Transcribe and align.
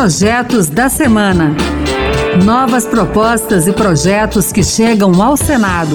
Projetos 0.00 0.70
da 0.70 0.88
Semana. 0.88 1.54
Novas 2.42 2.86
propostas 2.86 3.68
e 3.68 3.72
projetos 3.74 4.50
que 4.50 4.64
chegam 4.64 5.22
ao 5.22 5.36
Senado. 5.36 5.94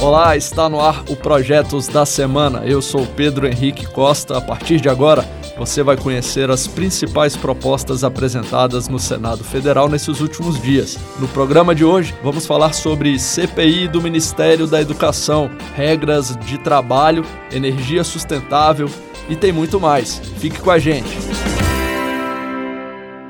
Olá, 0.00 0.36
está 0.36 0.68
no 0.68 0.80
ar 0.80 1.04
o 1.08 1.14
Projetos 1.14 1.86
da 1.86 2.04
Semana. 2.04 2.64
Eu 2.66 2.82
sou 2.82 3.06
Pedro 3.06 3.46
Henrique 3.46 3.86
Costa. 3.86 4.36
A 4.36 4.40
partir 4.40 4.80
de 4.80 4.88
agora, 4.88 5.24
você 5.56 5.80
vai 5.80 5.96
conhecer 5.96 6.50
as 6.50 6.66
principais 6.66 7.36
propostas 7.36 8.02
apresentadas 8.02 8.88
no 8.88 8.98
Senado 8.98 9.44
Federal 9.44 9.88
nesses 9.88 10.20
últimos 10.20 10.60
dias. 10.60 10.98
No 11.20 11.28
programa 11.28 11.72
de 11.72 11.84
hoje, 11.84 12.16
vamos 12.20 12.46
falar 12.46 12.72
sobre 12.72 13.16
CPI 13.16 13.86
do 13.86 14.02
Ministério 14.02 14.66
da 14.66 14.80
Educação, 14.80 15.48
regras 15.76 16.36
de 16.38 16.58
trabalho, 16.58 17.24
energia 17.52 18.02
sustentável 18.02 18.90
e 19.28 19.36
tem 19.36 19.52
muito 19.52 19.78
mais. 19.78 20.20
Fique 20.40 20.58
com 20.58 20.72
a 20.72 20.80
gente. 20.80 21.16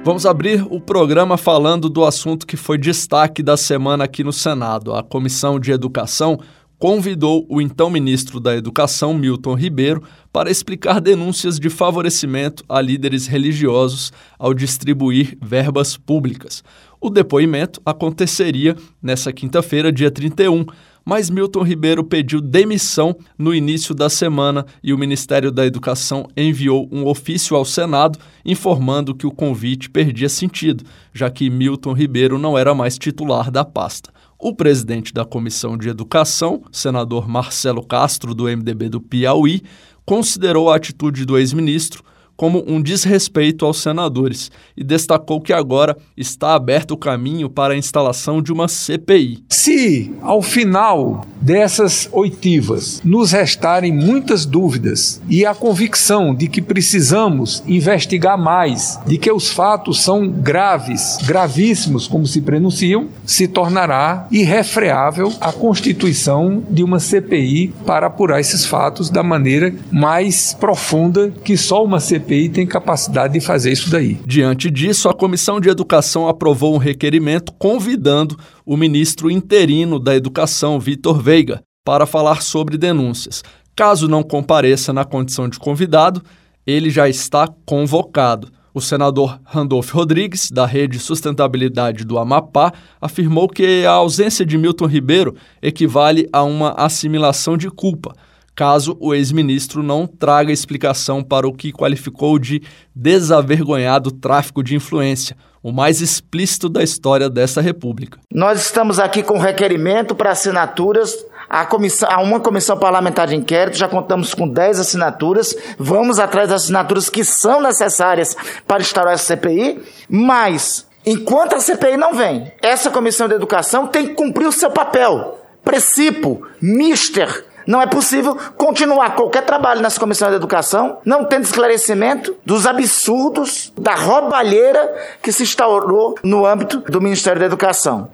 Vamos 0.07 0.25
abrir 0.25 0.65
o 0.71 0.81
programa 0.81 1.37
falando 1.37 1.91
do 1.91 2.05
assunto 2.05 2.47
que 2.47 2.57
foi 2.57 2.79
destaque 2.79 3.43
da 3.43 3.57
semana 3.57 4.05
aqui 4.05 4.23
no 4.23 4.33
Senado. 4.33 4.95
A 4.95 5.03
Comissão 5.03 5.59
de 5.59 5.73
Educação 5.73 6.39
convidou 6.79 7.45
o 7.49 7.61
então 7.61 7.91
ministro 7.91 8.39
da 8.39 8.55
Educação, 8.55 9.13
Milton 9.13 9.55
Ribeiro, 9.55 10.05
para 10.33 10.49
explicar 10.49 11.01
denúncias 11.01 11.59
de 11.59 11.69
favorecimento 11.69 12.63
a 12.69 12.81
líderes 12.81 13.27
religiosos 13.27 14.13
ao 14.39 14.55
distribuir 14.55 15.37
verbas 15.43 15.97
públicas. 15.97 16.63
O 17.01 17.11
depoimento 17.11 17.83
aconteceria 17.85 18.77
nesta 19.03 19.33
quinta-feira, 19.33 19.91
dia 19.91 20.13
31, 20.13 20.67
mas 21.07 21.31
Milton 21.31 21.63
Ribeiro 21.63 22.03
pediu 22.03 22.41
demissão 22.41 23.17
no 23.39 23.55
início 23.55 23.95
da 23.95 24.11
semana 24.11 24.67
e 24.83 24.93
o 24.93 24.99
Ministério 24.99 25.53
da 25.53 25.65
Educação 25.65 26.27
enviou 26.37 26.89
um 26.91 27.07
ofício 27.07 27.57
ao 27.57 27.65
Senado 27.65 28.19
informando 28.45 29.15
que 29.15 29.25
o 29.25 29.31
convite 29.31 29.89
perdia 29.89 30.29
sentido, 30.29 30.83
já 31.15 31.31
que 31.31 31.49
Milton 31.49 31.93
Ribeiro 31.93 32.39
não 32.39 32.59
era 32.59 32.75
mais 32.75 32.99
titular 32.99 33.53
da 33.53 33.65
pasta. 33.65 34.11
O 34.37 34.53
presidente 34.53 35.15
da 35.15 35.25
Comissão 35.25 35.79
de 35.79 35.89
Educação, 35.89 36.63
senador 36.73 37.29
Marcelo 37.29 37.87
Castro, 37.87 38.35
do 38.35 38.45
MDB 38.45 38.89
do 38.89 39.01
Piauí, 39.01 39.63
considerou 40.05 40.71
a 40.71 40.77
atitude 40.77 41.25
do 41.25 41.39
ex-ministro 41.39 42.03
como 42.37 42.63
um 42.67 42.81
desrespeito 42.81 43.65
aos 43.65 43.81
senadores 43.81 44.51
e 44.77 44.85
destacou 44.85 45.41
que 45.41 45.53
agora 45.53 45.97
está 46.17 46.55
aberto 46.55 46.93
o 46.93 46.97
caminho 46.97 47.49
para 47.49 47.75
a 47.75 47.77
instalação 47.77 48.43
de 48.43 48.53
uma 48.53 48.69
CPI. 48.69 49.45
Se, 49.49 50.15
ao 50.21 50.43
final 50.43 51.25
dessas 51.41 52.09
oitivas, 52.13 53.01
nos 53.05 53.33
restarem 53.33 53.93
muitas 53.93 54.45
dúvidas 54.45 55.21
e 55.29 55.47
a 55.47 55.55
convicção 55.55 56.35
de 56.35 56.49
que 56.49 56.61
precisamos 56.61 57.63
investigar 57.67 58.37
mais, 58.37 58.99
de 59.07 59.17
que 59.17 59.31
os 59.31 59.51
fatos 59.51 60.03
são 60.03 60.29
graves, 60.29 61.19
gravíssimos, 61.25 62.07
como 62.07 62.27
se 62.27 62.41
prenunciam, 62.41 63.09
se 63.25 63.49
tornará 63.49 64.27
irrefreável 64.31 65.33
a 65.41 65.53
constituição 65.53 66.63
de 66.69 66.83
uma 66.83 67.01
CPI 67.01 67.73
para 67.87 68.09
apurar 68.09 68.41
esses 68.41 68.67
fatos 68.67 69.09
da 69.09 69.23
maneira 69.23 69.73
mais 69.91 70.55
profunda 70.55 71.33
que 71.45 71.57
só 71.57 71.85
uma 71.85 72.01
CPI 72.01 72.26
CPI 72.27 72.49
tem 72.49 72.67
capacidade 72.67 73.35
de 73.35 73.41
fazer 73.41 73.71
isso 73.71 73.89
daí. 73.89 74.19
Diante 74.27 74.69
disso, 74.69 75.09
a 75.09 75.15
Comissão 75.15 75.61
de 75.61 75.69
Educação 75.69 76.27
aprovou 76.27 76.75
um 76.75 76.79
requerimento 76.79 77.53
convidando 77.53 78.37
o 78.65 78.77
ministro 78.77 79.31
interino 79.31 80.01
da 80.01 80.15
Educação, 80.15 80.81
Vitor 80.81 81.23
Veiga, 81.23 81.63
para 81.85 82.05
falar 82.05 82.43
sobre 82.43 82.77
denúncias. 82.77 83.45
Caso 83.77 84.09
não 84.09 84.25
compareça 84.25 84.93
na 84.93 85.05
condição 85.05 85.49
de 85.49 85.59
convidado, 85.59 86.21
ele 86.67 86.91
já 86.91 87.09
está 87.09 87.47
convocado. 87.65 88.49
O 88.75 88.81
senador 88.81 89.41
Randolph 89.45 89.91
Rodrigues, 89.93 90.51
da 90.51 90.67
Rede 90.67 90.99
Sustentabilidade 90.99 92.05
do 92.05 92.19
Amapá, 92.19 92.73
afirmou 93.01 93.49
que 93.49 93.87
a 93.87 93.93
ausência 93.93 94.45
de 94.45 94.59
Milton 94.59 94.87
Ribeiro 94.87 95.35
equivale 95.63 96.29
a 96.33 96.43
uma 96.43 96.73
assimilação 96.73 97.57
de 97.57 97.71
culpa 97.71 98.15
caso 98.57 98.97
o 98.99 99.15
ex-ministro 99.15 99.83
não 99.83 100.07
traga 100.07 100.51
explicação 100.51 101.23
para 101.23 101.47
o 101.47 101.53
que 101.53 101.71
qualificou 101.71 102.39
de 102.39 102.63
desavergonhado 102.95 104.11
tráfico 104.11 104.63
de 104.63 104.75
influência, 104.75 105.37
o 105.63 105.71
mais 105.71 106.01
explícito 106.01 106.69
da 106.69 106.83
história 106.83 107.29
dessa 107.29 107.61
república. 107.61 108.19
Nós 108.33 108.61
estamos 108.61 108.99
aqui 108.99 109.23
com 109.23 109.39
requerimento 109.39 110.15
para 110.15 110.31
assinaturas 110.31 111.15
a, 111.49 111.67
comissão, 111.67 112.09
a 112.11 112.21
uma 112.23 112.41
comissão 112.41 112.79
parlamentar 112.79 113.27
de 113.27 113.37
inquérito, 113.37 113.77
já 113.77 113.89
contamos 113.89 114.35
com 114.35 114.49
10 114.49 114.81
assinaturas, 114.81 115.55
vamos 115.79 116.19
atrás 116.19 116.49
das 116.49 116.63
assinaturas 116.63 117.11
que 117.11 117.25
são 117.25 117.61
necessárias 117.61 118.37
para 118.67 118.81
instaurar 118.81 119.15
essa 119.15 119.37
CPI, 119.37 119.83
mas 120.09 120.87
enquanto 121.05 121.55
a 121.55 121.61
CPI 121.61 121.97
não 121.97 122.15
vem, 122.15 122.51
essa 122.63 122.91
comissão 122.91 123.29
de 123.29 123.35
educação 123.35 123.87
tem 123.87 124.09
que 124.09 124.15
cumprir 124.15 124.47
o 124.47 124.53
seu 124.53 124.71
papel. 124.71 125.41
Precipo, 125.63 126.47
mister, 126.61 127.45
não 127.67 127.83
é 127.83 127.87
possível 127.87 128.37
continuar 128.57 129.17
qualquer 129.17 129.45
trabalho 129.45 129.81
nessa 129.81 129.99
comissão 129.99 130.31
de 130.31 130.37
educação 130.37 130.99
não 131.05 131.25
tendo 131.25 131.45
esclarecimento 131.45 132.37
dos 132.45 132.67
absurdos, 132.67 133.73
da 133.77 133.95
roubalheira 133.95 134.95
que 135.23 135.33
se 135.33 135.43
instaurou 135.43 136.15
no 136.23 136.47
âmbito 136.47 136.79
do 136.81 137.01
Ministério 137.01 137.41
da 137.41 137.47
Educação. 137.47 138.11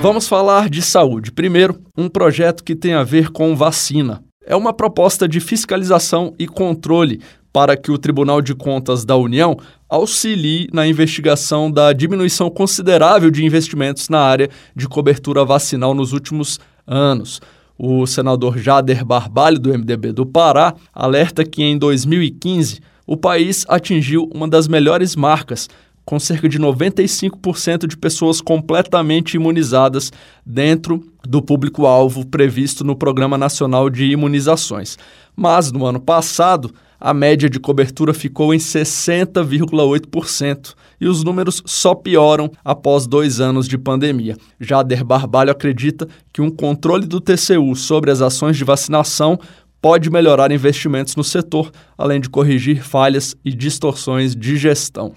Vamos 0.00 0.28
falar 0.28 0.68
de 0.68 0.80
saúde. 0.80 1.32
Primeiro, 1.32 1.80
um 1.96 2.08
projeto 2.08 2.62
que 2.62 2.76
tem 2.76 2.94
a 2.94 3.02
ver 3.02 3.30
com 3.30 3.56
vacina. 3.56 4.22
É 4.46 4.56
uma 4.56 4.72
proposta 4.72 5.28
de 5.28 5.40
fiscalização 5.40 6.34
e 6.38 6.46
controle 6.46 7.20
para 7.52 7.76
que 7.76 7.90
o 7.90 7.98
Tribunal 7.98 8.40
de 8.40 8.54
Contas 8.54 9.04
da 9.04 9.16
União 9.16 9.56
auxilie 9.88 10.68
na 10.72 10.86
investigação 10.86 11.70
da 11.70 11.92
diminuição 11.92 12.48
considerável 12.48 13.30
de 13.30 13.44
investimentos 13.44 14.08
na 14.08 14.20
área 14.20 14.48
de 14.76 14.86
cobertura 14.86 15.44
vacinal 15.44 15.94
nos 15.94 16.12
últimos 16.12 16.60
anos. 16.88 17.40
O 17.78 18.04
senador 18.06 18.58
Jader 18.58 19.04
Barbalho, 19.04 19.60
do 19.60 19.70
MDB 19.70 20.12
do 20.12 20.26
Pará, 20.26 20.74
alerta 20.92 21.44
que 21.44 21.62
em 21.62 21.78
2015 21.78 22.80
o 23.06 23.16
país 23.16 23.64
atingiu 23.68 24.28
uma 24.34 24.48
das 24.48 24.66
melhores 24.66 25.14
marcas, 25.14 25.70
com 26.04 26.18
cerca 26.18 26.48
de 26.48 26.58
95% 26.58 27.86
de 27.86 27.96
pessoas 27.96 28.40
completamente 28.40 29.34
imunizadas 29.34 30.10
dentro 30.44 31.08
do 31.22 31.40
público-alvo 31.40 32.26
previsto 32.26 32.82
no 32.82 32.96
Programa 32.96 33.38
Nacional 33.38 33.88
de 33.88 34.06
Imunizações. 34.06 34.98
Mas 35.36 35.70
no 35.70 35.86
ano 35.86 36.00
passado, 36.00 36.74
a 36.98 37.14
média 37.14 37.48
de 37.48 37.60
cobertura 37.60 38.12
ficou 38.12 38.52
em 38.52 38.58
60,8% 38.58 40.74
e 41.00 41.06
os 41.06 41.22
números 41.22 41.62
só 41.64 41.94
pioram 41.94 42.50
após 42.64 43.06
dois 43.06 43.40
anos 43.40 43.68
de 43.68 43.78
pandemia. 43.78 44.36
Jader 44.60 45.04
Barbalho 45.04 45.50
acredita 45.50 46.08
que 46.32 46.42
um 46.42 46.50
controle 46.50 47.06
do 47.06 47.20
TCU 47.20 47.74
sobre 47.76 48.10
as 48.10 48.20
ações 48.20 48.56
de 48.56 48.64
vacinação 48.64 49.38
pode 49.80 50.10
melhorar 50.10 50.50
investimentos 50.50 51.14
no 51.14 51.22
setor, 51.22 51.70
além 51.96 52.20
de 52.20 52.28
corrigir 52.28 52.82
falhas 52.82 53.36
e 53.44 53.52
distorções 53.52 54.34
de 54.34 54.56
gestão. 54.56 55.14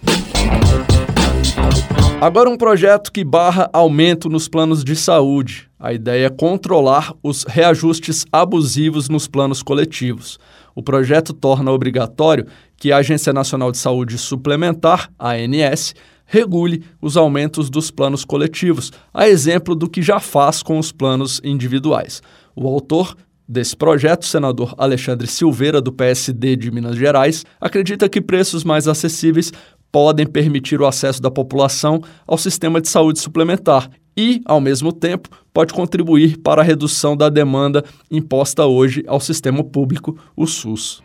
Agora, 2.21 2.49
um 2.49 2.57
projeto 2.57 3.11
que 3.11 3.23
barra 3.23 3.67
aumento 3.73 4.29
nos 4.29 4.47
planos 4.47 4.83
de 4.83 4.95
saúde. 4.95 5.70
A 5.81 5.91
ideia 5.93 6.27
é 6.27 6.29
controlar 6.29 7.11
os 7.23 7.43
reajustes 7.43 8.23
abusivos 8.31 9.09
nos 9.09 9.27
planos 9.27 9.63
coletivos. 9.63 10.37
O 10.75 10.83
projeto 10.83 11.33
torna 11.33 11.71
obrigatório 11.71 12.45
que 12.77 12.91
a 12.91 12.97
Agência 12.97 13.33
Nacional 13.33 13.71
de 13.71 13.79
Saúde 13.79 14.15
Suplementar, 14.19 15.09
ANS, 15.19 15.95
regule 16.23 16.83
os 17.01 17.17
aumentos 17.17 17.67
dos 17.67 17.89
planos 17.89 18.23
coletivos, 18.23 18.91
a 19.11 19.27
exemplo 19.27 19.73
do 19.73 19.89
que 19.89 20.03
já 20.03 20.19
faz 20.19 20.61
com 20.61 20.77
os 20.77 20.91
planos 20.91 21.41
individuais. 21.43 22.21
O 22.55 22.67
autor 22.67 23.15
desse 23.49 23.75
projeto, 23.75 24.27
senador 24.27 24.75
Alexandre 24.77 25.25
Silveira, 25.25 25.81
do 25.81 25.91
PSD 25.91 26.57
de 26.57 26.69
Minas 26.69 26.95
Gerais, 26.95 27.43
acredita 27.59 28.07
que 28.07 28.21
preços 28.21 28.63
mais 28.63 28.87
acessíveis 28.87 29.51
podem 29.91 30.27
permitir 30.27 30.79
o 30.79 30.85
acesso 30.85 31.19
da 31.19 31.31
população 31.31 32.03
ao 32.27 32.37
sistema 32.37 32.79
de 32.79 32.87
saúde 32.87 33.19
suplementar 33.19 33.89
e, 34.15 34.41
ao 34.45 34.59
mesmo 34.59 34.91
tempo, 34.91 35.29
pode 35.53 35.73
contribuir 35.73 36.37
para 36.37 36.61
a 36.61 36.65
redução 36.65 37.15
da 37.15 37.29
demanda 37.29 37.83
imposta 38.09 38.65
hoje 38.65 39.03
ao 39.07 39.19
sistema 39.19 39.63
público, 39.63 40.17
o 40.35 40.45
SUS. 40.45 41.01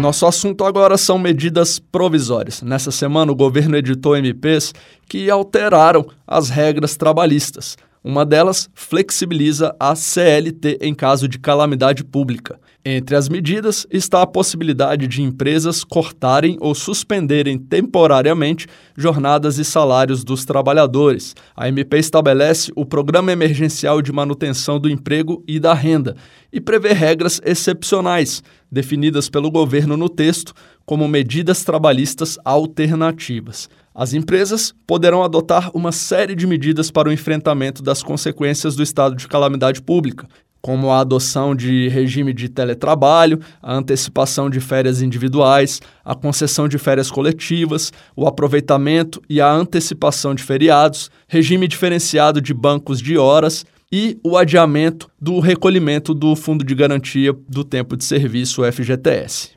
Nosso 0.00 0.26
assunto 0.26 0.64
agora 0.64 0.96
são 0.96 1.18
medidas 1.18 1.78
provisórias. 1.78 2.62
Nessa 2.62 2.90
semana, 2.90 3.32
o 3.32 3.36
governo 3.36 3.76
editou 3.76 4.16
MPs 4.16 4.72
que 5.08 5.28
alteraram 5.28 6.06
as 6.26 6.50
regras 6.50 6.96
trabalhistas. 6.96 7.76
Uma 8.02 8.24
delas 8.24 8.70
flexibiliza 8.74 9.74
a 9.78 9.94
CLT 9.96 10.78
em 10.80 10.94
caso 10.94 11.26
de 11.26 11.38
calamidade 11.38 12.04
pública. 12.04 12.60
Entre 12.84 13.16
as 13.16 13.28
medidas 13.28 13.86
está 13.90 14.22
a 14.22 14.26
possibilidade 14.26 15.08
de 15.08 15.20
empresas 15.20 15.82
cortarem 15.82 16.56
ou 16.60 16.74
suspenderem 16.74 17.58
temporariamente 17.58 18.66
jornadas 18.96 19.58
e 19.58 19.64
salários 19.64 20.22
dos 20.22 20.44
trabalhadores. 20.44 21.34
A 21.56 21.68
MP 21.68 21.98
estabelece 21.98 22.72
o 22.76 22.86
Programa 22.86 23.32
Emergencial 23.32 24.00
de 24.00 24.12
Manutenção 24.12 24.78
do 24.78 24.88
Emprego 24.88 25.42
e 25.46 25.58
da 25.58 25.74
Renda 25.74 26.16
e 26.52 26.60
prevê 26.60 26.92
regras 26.92 27.40
excepcionais, 27.44 28.42
definidas 28.70 29.28
pelo 29.28 29.50
governo 29.50 29.96
no 29.96 30.08
texto, 30.08 30.54
como 30.86 31.08
medidas 31.08 31.64
trabalhistas 31.64 32.38
alternativas. 32.44 33.68
As 33.94 34.14
empresas 34.14 34.72
poderão 34.86 35.24
adotar 35.24 35.70
uma 35.76 35.90
série 35.90 36.36
de 36.36 36.46
medidas 36.46 36.90
para 36.90 37.08
o 37.08 37.12
enfrentamento 37.12 37.82
das 37.82 38.02
consequências 38.02 38.76
do 38.76 38.82
estado 38.82 39.16
de 39.16 39.26
calamidade 39.26 39.82
pública, 39.82 40.28
como 40.60 40.90
a 40.90 41.00
adoção 41.00 41.54
de 41.54 41.88
regime 41.88 42.32
de 42.32 42.48
teletrabalho, 42.48 43.40
a 43.62 43.74
antecipação 43.74 44.50
de 44.50 44.60
férias 44.60 45.02
individuais, 45.02 45.80
a 46.04 46.14
concessão 46.14 46.68
de 46.68 46.78
férias 46.78 47.10
coletivas, 47.10 47.92
o 48.16 48.26
aproveitamento 48.26 49.22
e 49.28 49.40
a 49.40 49.50
antecipação 49.50 50.34
de 50.34 50.42
feriados, 50.42 51.10
regime 51.26 51.68
diferenciado 51.68 52.40
de 52.40 52.52
bancos 52.52 53.00
de 53.00 53.16
horas 53.16 53.64
e 53.90 54.18
o 54.22 54.36
adiamento 54.36 55.10
do 55.20 55.40
recolhimento 55.40 56.12
do 56.12 56.36
Fundo 56.36 56.64
de 56.64 56.74
Garantia 56.74 57.34
do 57.48 57.64
Tempo 57.64 57.96
de 57.96 58.04
Serviço, 58.04 58.62
FGTS. 58.70 59.50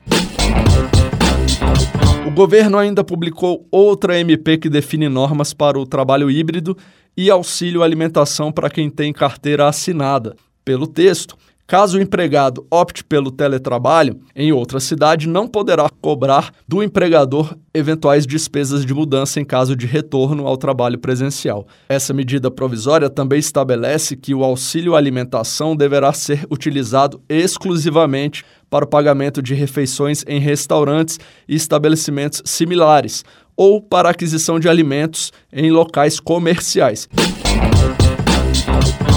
O 2.26 2.30
governo 2.30 2.78
ainda 2.78 3.04
publicou 3.04 3.66
outra 3.70 4.18
MP 4.18 4.56
que 4.56 4.70
define 4.70 5.08
normas 5.08 5.52
para 5.52 5.78
o 5.78 5.84
trabalho 5.84 6.30
híbrido 6.30 6.76
e 7.14 7.30
auxílio 7.30 7.82
alimentação 7.82 8.50
para 8.50 8.70
quem 8.70 8.88
tem 8.88 9.12
carteira 9.12 9.68
assinada. 9.68 10.34
Pelo 10.64 10.86
texto, 10.86 11.36
Caso 11.72 11.96
o 11.96 12.02
empregado 12.02 12.66
opte 12.70 13.02
pelo 13.02 13.30
teletrabalho 13.30 14.20
em 14.36 14.52
outra 14.52 14.78
cidade, 14.78 15.26
não 15.26 15.48
poderá 15.48 15.88
cobrar 16.02 16.52
do 16.68 16.82
empregador 16.82 17.56
eventuais 17.72 18.26
despesas 18.26 18.84
de 18.84 18.92
mudança 18.92 19.40
em 19.40 19.44
caso 19.44 19.74
de 19.74 19.86
retorno 19.86 20.46
ao 20.46 20.58
trabalho 20.58 20.98
presencial. 20.98 21.66
Essa 21.88 22.12
medida 22.12 22.50
provisória 22.50 23.08
também 23.08 23.38
estabelece 23.38 24.16
que 24.16 24.34
o 24.34 24.44
auxílio 24.44 24.94
alimentação 24.94 25.74
deverá 25.74 26.12
ser 26.12 26.46
utilizado 26.50 27.22
exclusivamente 27.26 28.44
para 28.68 28.84
o 28.84 28.88
pagamento 28.88 29.40
de 29.40 29.54
refeições 29.54 30.24
em 30.28 30.38
restaurantes 30.38 31.18
e 31.48 31.54
estabelecimentos 31.54 32.42
similares 32.44 33.24
ou 33.56 33.80
para 33.80 34.10
aquisição 34.10 34.60
de 34.60 34.68
alimentos 34.68 35.32
em 35.50 35.70
locais 35.70 36.20
comerciais. 36.20 37.08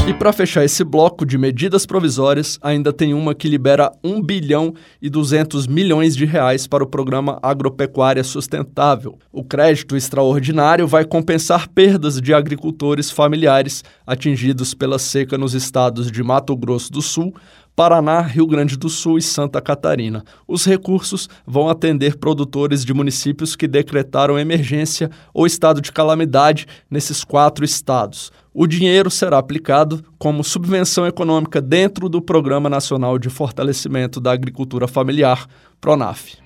E 0.08 0.14
para 0.14 0.32
fechar 0.32 0.64
esse 0.64 0.84
bloco 0.84 1.26
de 1.26 1.36
medidas 1.36 1.84
provisórias, 1.84 2.60
ainda 2.62 2.94
tem 2.94 3.12
uma 3.12 3.34
que 3.34 3.50
libera 3.50 3.92
1 4.04 4.22
bilhão 4.22 4.72
e 5.02 5.10
200 5.10 5.66
milhões 5.66 6.16
de 6.16 6.26
reais 6.26 6.68
para 6.68 6.84
o 6.84 6.88
programa 6.88 7.40
Agropecuária 7.42 8.24
Sustentável. 8.24 9.18
O 9.32 9.44
crédito 9.44 9.98
extraordinário 9.98 10.86
vai 10.86 11.06
compensar 11.06 11.68
perdas 11.68 12.22
de 12.22 12.36
agricultores 12.36 13.10
familiares 13.10 13.84
atingidos 14.06 14.76
pela 14.76 15.00
seca 15.00 15.40
nos 15.40 15.56
estados 15.56 16.12
de 16.12 16.22
Mato 16.22 16.56
Grosso 16.56 16.92
do 16.92 17.02
Sul, 17.02 17.34
Paraná, 17.76 18.22
Rio 18.22 18.48
Grande 18.48 18.78
do 18.78 18.90
Sul 18.90 19.18
e 19.18 19.22
Santa 19.22 19.62
Catarina. 19.62 20.24
Os 20.48 20.66
recursos 20.66 21.28
vão 21.46 21.70
atender 21.70 22.18
produtores 22.18 22.86
de 22.86 22.94
municípios 22.94 23.56
que 23.56 23.68
decretaram 23.68 24.40
emergência 24.40 25.10
ou 25.34 25.46
estado 25.46 25.82
de 25.82 25.92
calamidade 25.92 26.66
nesses 26.90 27.24
quatro 27.24 27.66
estados 27.66 28.32
o 28.58 28.66
dinheiro 28.66 29.12
será 29.12 29.38
aplicado 29.38 30.02
como 30.18 30.42
subvenção 30.42 31.06
econômica 31.06 31.62
dentro 31.62 32.08
do 32.08 32.22
Programa 32.22 32.70
Nacional 32.70 33.20
de 33.20 33.30
Fortalecimento 33.30 34.22
da 34.22 34.32
Agricultura 34.32 34.88
Familiar, 34.88 35.46
PRONAF. 35.82 36.38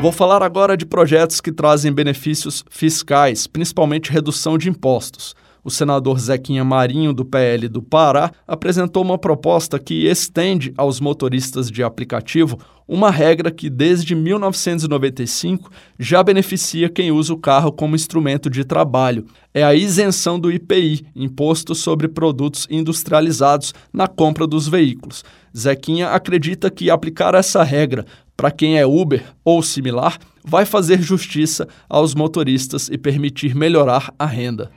Vou 0.00 0.10
falar 0.10 0.42
agora 0.42 0.78
de 0.78 0.86
projetos 0.86 1.42
que 1.42 1.52
trazem 1.52 1.92
benefícios 1.92 2.64
fiscais, 2.70 3.46
principalmente 3.46 4.10
redução 4.10 4.56
de 4.56 4.70
impostos 4.70 5.34
o 5.64 5.70
senador 5.70 6.18
Zequinha 6.18 6.64
Marinho, 6.64 7.12
do 7.12 7.24
PL 7.24 7.68
do 7.68 7.82
Pará, 7.82 8.32
apresentou 8.46 9.02
uma 9.02 9.18
proposta 9.18 9.78
que 9.78 10.06
estende 10.06 10.72
aos 10.76 11.00
motoristas 11.00 11.70
de 11.70 11.82
aplicativo 11.82 12.58
uma 12.86 13.10
regra 13.10 13.50
que 13.50 13.70
desde 13.70 14.14
1995 14.14 15.70
já 15.98 16.22
beneficia 16.22 16.88
quem 16.88 17.10
usa 17.10 17.32
o 17.32 17.38
carro 17.38 17.72
como 17.72 17.96
instrumento 17.96 18.50
de 18.50 18.64
trabalho. 18.64 19.24
É 19.54 19.62
a 19.62 19.74
isenção 19.74 20.38
do 20.38 20.50
IPI, 20.50 21.06
Imposto 21.14 21.74
sobre 21.74 22.08
Produtos 22.08 22.66
Industrializados, 22.70 23.72
na 23.92 24.06
compra 24.06 24.46
dos 24.46 24.68
veículos. 24.68 25.24
Zequinha 25.56 26.10
acredita 26.10 26.70
que 26.70 26.90
aplicar 26.90 27.34
essa 27.34 27.62
regra 27.62 28.06
para 28.36 28.50
quem 28.50 28.78
é 28.78 28.86
Uber 28.86 29.24
ou 29.44 29.62
similar 29.62 30.18
vai 30.44 30.64
fazer 30.64 31.00
justiça 31.00 31.68
aos 31.88 32.14
motoristas 32.14 32.88
e 32.88 32.98
permitir 32.98 33.54
melhorar 33.54 34.12
a 34.18 34.26
renda. 34.26 34.70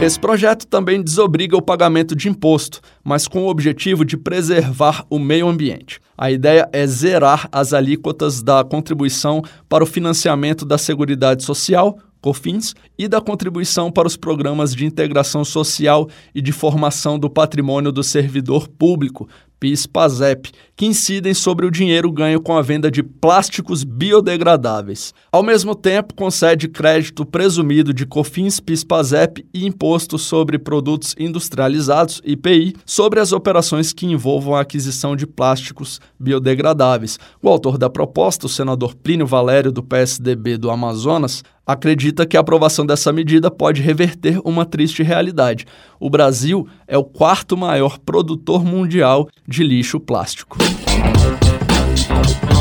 Esse 0.00 0.18
projeto 0.18 0.66
também 0.66 1.02
desobriga 1.02 1.56
o 1.56 1.62
pagamento 1.62 2.14
de 2.14 2.28
imposto, 2.28 2.80
mas 3.02 3.28
com 3.28 3.44
o 3.44 3.48
objetivo 3.48 4.04
de 4.04 4.16
preservar 4.16 5.06
o 5.08 5.18
meio 5.18 5.48
ambiente. 5.48 6.00
A 6.18 6.30
ideia 6.30 6.68
é 6.72 6.86
zerar 6.86 7.48
as 7.50 7.72
alíquotas 7.72 8.42
da 8.42 8.62
contribuição 8.64 9.42
para 9.68 9.84
o 9.84 9.86
financiamento 9.86 10.64
da 10.64 10.76
Seguridade 10.76 11.44
Social, 11.44 11.98
COFINS, 12.20 12.74
e 12.98 13.06
da 13.06 13.20
contribuição 13.20 13.90
para 13.90 14.08
os 14.08 14.16
programas 14.16 14.74
de 14.74 14.84
integração 14.84 15.44
social 15.44 16.08
e 16.34 16.42
de 16.42 16.52
formação 16.52 17.18
do 17.18 17.30
patrimônio 17.30 17.92
do 17.92 18.02
servidor 18.02 18.68
público, 18.68 19.28
PIS-PASEP, 19.64 20.52
que 20.76 20.84
incidem 20.84 21.32
sobre 21.32 21.64
o 21.64 21.70
dinheiro 21.70 22.12
ganho 22.12 22.38
com 22.38 22.54
a 22.54 22.60
venda 22.60 22.90
de 22.90 23.02
plásticos 23.02 23.82
biodegradáveis. 23.82 25.14
Ao 25.32 25.42
mesmo 25.42 25.74
tempo, 25.74 26.12
concede 26.12 26.68
crédito 26.68 27.24
presumido 27.24 27.94
de 27.94 28.04
COFINS, 28.04 28.60
PIS-PASEP 28.60 29.46
e 29.54 29.64
imposto 29.64 30.18
sobre 30.18 30.58
produtos 30.58 31.16
industrializados, 31.18 32.20
IPI, 32.26 32.74
sobre 32.84 33.20
as 33.20 33.32
operações 33.32 33.90
que 33.90 34.04
envolvam 34.04 34.54
a 34.54 34.60
aquisição 34.60 35.16
de 35.16 35.26
plásticos 35.26 35.98
biodegradáveis. 36.20 37.18
O 37.40 37.48
autor 37.48 37.78
da 37.78 37.88
proposta, 37.88 38.44
o 38.44 38.50
senador 38.50 38.94
Plínio 38.94 39.26
Valério, 39.26 39.72
do 39.72 39.82
PSDB 39.82 40.58
do 40.58 40.70
Amazonas, 40.70 41.42
acredita 41.66 42.26
que 42.26 42.36
a 42.36 42.40
aprovação 42.40 42.84
dessa 42.84 43.12
medida 43.12 43.50
pode 43.50 43.80
reverter 43.80 44.40
uma 44.44 44.64
triste 44.64 45.02
realidade. 45.02 45.66
O 45.98 46.10
Brasil 46.10 46.68
é 46.86 46.98
o 46.98 47.04
quarto 47.04 47.56
maior 47.56 47.98
produtor 47.98 48.64
mundial 48.64 49.28
de 49.46 49.64
lixo 49.64 49.98
plástico. 49.98 50.58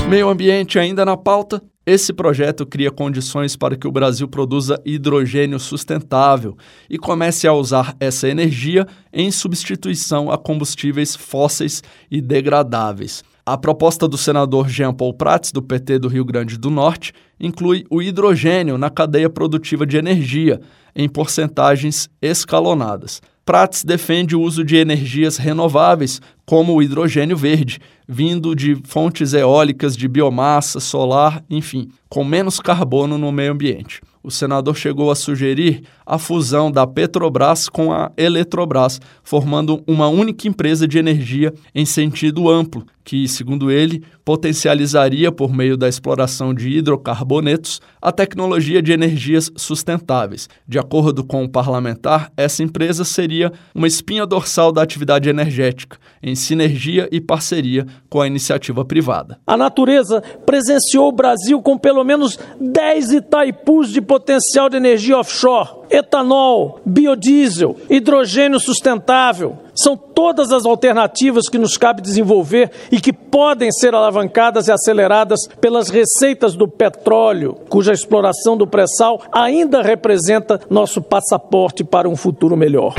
Meio 0.09 0.29
ambiente 0.29 0.77
ainda 0.77 1.05
na 1.05 1.17
pauta. 1.17 1.61
Esse 1.85 2.13
projeto 2.13 2.65
cria 2.65 2.89
condições 2.89 3.57
para 3.57 3.75
que 3.75 3.85
o 3.85 3.91
Brasil 3.91 4.25
produza 4.25 4.81
hidrogênio 4.85 5.59
sustentável 5.59 6.55
e 6.89 6.97
comece 6.97 7.45
a 7.45 7.51
usar 7.51 7.93
essa 7.99 8.29
energia 8.29 8.87
em 9.11 9.29
substituição 9.31 10.31
a 10.31 10.37
combustíveis 10.37 11.13
fósseis 11.13 11.83
e 12.09 12.21
degradáveis. 12.21 13.21
A 13.45 13.57
proposta 13.57 14.07
do 14.07 14.17
senador 14.17 14.69
Jean 14.69 14.93
Paul 14.93 15.13
Prats, 15.13 15.51
do 15.51 15.61
PT 15.61 15.99
do 15.99 16.07
Rio 16.07 16.23
Grande 16.23 16.57
do 16.57 16.69
Norte, 16.69 17.11
inclui 17.37 17.85
o 17.89 18.01
hidrogênio 18.01 18.77
na 18.77 18.89
cadeia 18.89 19.29
produtiva 19.29 19.85
de 19.85 19.97
energia, 19.97 20.61
em 20.95 21.09
porcentagens 21.09 22.09
escalonadas. 22.21 23.21
Prats 23.43 23.83
defende 23.83 24.33
o 24.33 24.41
uso 24.41 24.63
de 24.63 24.77
energias 24.77 25.35
renováveis, 25.35 26.21
como 26.45 26.73
o 26.73 26.81
hidrogênio 26.81 27.35
verde, 27.35 27.81
vindo 28.07 28.55
de 28.55 28.77
fontes 28.85 29.33
eólicas 29.33 29.97
de 29.97 30.07
biomassa, 30.07 30.79
solar, 30.79 31.43
enfim, 31.49 31.89
com 32.07 32.23
menos 32.23 32.61
carbono 32.61 33.17
no 33.17 33.29
meio 33.29 33.51
ambiente 33.51 33.99
o 34.23 34.31
senador 34.31 34.75
chegou 34.75 35.11
a 35.11 35.15
sugerir 35.15 35.83
a 36.05 36.17
fusão 36.17 36.71
da 36.71 36.87
Petrobras 36.87 37.67
com 37.67 37.91
a 37.91 38.09
Eletrobras, 38.15 39.01
formando 39.21 39.83
uma 39.85 40.07
única 40.07 40.47
empresa 40.47 40.87
de 40.87 40.97
energia 40.97 41.53
em 41.75 41.85
sentido 41.85 42.49
amplo, 42.49 42.85
que, 43.03 43.27
segundo 43.27 43.69
ele, 43.69 44.03
potencializaria, 44.23 45.31
por 45.31 45.53
meio 45.53 45.75
da 45.75 45.87
exploração 45.87 46.53
de 46.53 46.69
hidrocarbonetos, 46.69 47.81
a 48.01 48.11
tecnologia 48.11 48.81
de 48.81 48.91
energias 48.91 49.51
sustentáveis. 49.55 50.47
De 50.67 50.79
acordo 50.79 51.23
com 51.23 51.43
o 51.43 51.49
parlamentar, 51.49 52.31
essa 52.37 52.63
empresa 52.63 53.03
seria 53.03 53.51
uma 53.75 53.87
espinha 53.87 54.25
dorsal 54.25 54.71
da 54.71 54.81
atividade 54.81 55.29
energética, 55.29 55.97
em 56.21 56.35
sinergia 56.35 57.09
e 57.11 57.19
parceria 57.19 57.85
com 58.09 58.21
a 58.21 58.27
iniciativa 58.27 58.85
privada. 58.85 59.39
A 59.45 59.57
natureza 59.57 60.21
presenciou 60.45 61.09
o 61.09 61.11
Brasil 61.11 61.61
com 61.61 61.77
pelo 61.77 62.03
menos 62.03 62.39
10 62.59 63.13
Itaipus 63.13 63.91
de 63.91 64.01
potencial 64.01 64.69
de 64.69 64.77
energia 64.77 65.17
offshore, 65.17 65.82
etanol, 65.89 66.79
biodiesel, 66.85 67.75
hidrogênio 67.89 68.59
sustentável. 68.59 69.57
São 69.75 69.97
todas 69.97 70.51
as 70.51 70.65
alternativas 70.65 71.49
que 71.49 71.57
nos 71.57 71.77
cabe 71.77 72.01
desenvolver 72.01 72.71
e 72.91 73.01
que 73.01 73.11
podem 73.11 73.71
ser 73.71 73.95
alavancadas 73.95 74.67
e 74.67 74.71
aceleradas 74.71 75.47
pelas 75.59 75.89
receitas 75.89 76.55
do 76.55 76.67
petróleo, 76.67 77.57
cuja 77.69 77.91
exploração 77.91 78.55
do 78.55 78.67
pré-sal 78.67 79.21
ainda 79.31 79.81
representa 79.81 80.59
nosso 80.69 81.01
passaporte 81.01 81.83
para 81.83 82.07
um 82.07 82.15
futuro 82.15 82.55
melhor. 82.55 82.93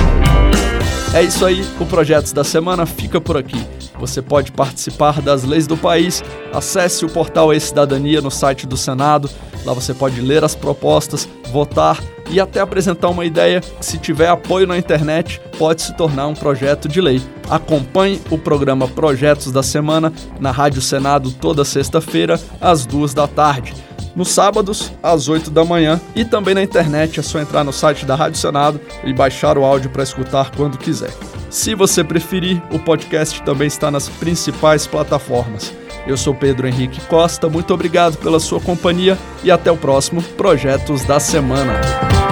É 1.14 1.22
isso 1.22 1.46
aí, 1.46 1.64
o 1.80 1.86
Projetos 1.86 2.32
da 2.32 2.42
Semana 2.42 2.86
fica 2.86 3.20
por 3.20 3.36
aqui. 3.36 3.83
Você 4.06 4.20
pode 4.20 4.52
participar 4.52 5.22
das 5.22 5.44
leis 5.44 5.66
do 5.66 5.76
país. 5.76 6.22
Acesse 6.52 7.04
o 7.04 7.08
portal 7.08 7.52
E-Cidadania 7.54 8.20
no 8.20 8.30
site 8.30 8.66
do 8.66 8.76
Senado. 8.76 9.30
Lá 9.64 9.72
você 9.72 9.94
pode 9.94 10.20
ler 10.20 10.44
as 10.44 10.54
propostas, 10.54 11.26
votar 11.50 11.98
e 12.30 12.38
até 12.38 12.60
apresentar 12.60 13.08
uma 13.08 13.24
ideia. 13.24 13.62
Se 13.80 13.96
tiver 13.96 14.28
apoio 14.28 14.66
na 14.66 14.76
internet, 14.76 15.40
pode 15.58 15.82
se 15.82 15.96
tornar 15.96 16.26
um 16.26 16.34
projeto 16.34 16.86
de 16.86 17.00
lei. 17.00 17.22
Acompanhe 17.48 18.20
o 18.30 18.36
programa 18.36 18.86
Projetos 18.86 19.50
da 19.50 19.62
Semana 19.62 20.12
na 20.38 20.50
Rádio 20.50 20.82
Senado 20.82 21.32
toda 21.32 21.64
sexta-feira, 21.64 22.38
às 22.60 22.84
duas 22.84 23.14
da 23.14 23.26
tarde 23.26 23.74
nos 24.14 24.28
sábados, 24.28 24.92
às 25.02 25.28
8 25.28 25.50
da 25.50 25.64
manhã, 25.64 26.00
e 26.14 26.24
também 26.24 26.54
na 26.54 26.62
internet. 26.62 27.18
É 27.18 27.22
só 27.22 27.40
entrar 27.40 27.64
no 27.64 27.72
site 27.72 28.06
da 28.06 28.14
Rádio 28.14 28.38
Senado 28.38 28.80
e 29.02 29.12
baixar 29.12 29.58
o 29.58 29.64
áudio 29.64 29.90
para 29.90 30.02
escutar 30.02 30.52
quando 30.54 30.78
quiser. 30.78 31.10
Se 31.54 31.72
você 31.72 32.02
preferir, 32.02 32.60
o 32.72 32.80
podcast 32.80 33.40
também 33.42 33.68
está 33.68 33.88
nas 33.88 34.08
principais 34.08 34.88
plataformas. 34.88 35.72
Eu 36.04 36.16
sou 36.16 36.34
Pedro 36.34 36.66
Henrique 36.66 37.00
Costa, 37.02 37.48
muito 37.48 37.72
obrigado 37.72 38.18
pela 38.18 38.40
sua 38.40 38.60
companhia 38.60 39.16
e 39.44 39.52
até 39.52 39.70
o 39.70 39.76
próximo 39.76 40.20
Projetos 40.20 41.04
da 41.04 41.20
Semana. 41.20 41.80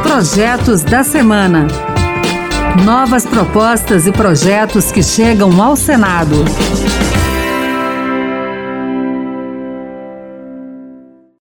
Projetos 0.03 0.83
da 0.83 1.05
Semana. 1.05 1.69
Novas 2.85 3.25
propostas 3.25 4.09
e 4.09 4.13
projetos 4.13 4.91
que 4.91 5.05
chegam 5.05 5.63
ao 5.63 5.77
Senado. 5.77 6.45